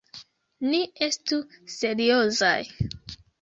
[0.69, 1.39] Ni estu
[1.75, 2.59] seriozaj!